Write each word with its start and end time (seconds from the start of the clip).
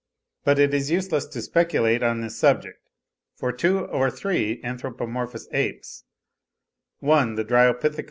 But 0.43 0.57
it 0.57 0.73
is 0.73 0.89
useless 0.89 1.27
to 1.27 1.43
speculate 1.43 2.01
on 2.01 2.21
this 2.21 2.35
subject; 2.35 2.89
for 3.35 3.51
two 3.51 3.85
or 3.85 4.09
three 4.09 4.59
anthropomorphous 4.63 5.47
apes, 5.51 6.05
one 7.01 7.35
the 7.35 7.45
Dryopithecus 7.45 7.81
(17. 7.97 7.99